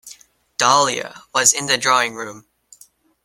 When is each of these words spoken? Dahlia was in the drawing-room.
Dahlia 0.57 1.25
was 1.31 1.53
in 1.53 1.67
the 1.67 1.77
drawing-room. 1.77 2.47